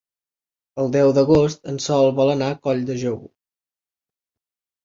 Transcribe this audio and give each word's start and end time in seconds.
El 0.83 0.89
deu 0.95 1.11
d'agost 1.17 1.69
en 1.73 1.77
Sol 1.87 2.09
vol 2.21 2.33
anar 2.37 2.49
a 2.55 2.57
Colldejou. 2.65 3.21